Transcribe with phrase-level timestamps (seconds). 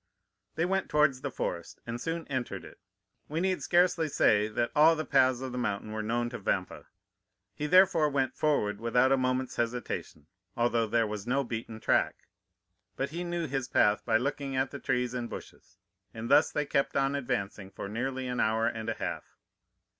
[0.55, 2.79] They went towards the forest, and soon entered it.
[3.29, 6.87] "We need scarcely say that all the paths of the mountain were known to Vampa;
[7.53, 10.25] he therefore went forward without a moment's hesitation,
[10.57, 12.23] although there was no beaten track,
[12.95, 15.77] but he knew his path by looking at the trees and bushes,
[16.15, 19.35] and thus they kept on advancing for nearly an hour and a half.